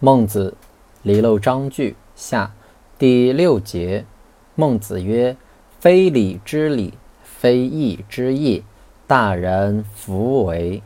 [0.00, 0.54] 孟子
[1.02, 2.52] 离娄章句下
[3.00, 4.04] 第六节。
[4.54, 5.36] 孟子曰
[5.80, 6.94] 非礼之礼
[7.24, 8.62] 非义之义
[9.08, 10.80] 大人弗为。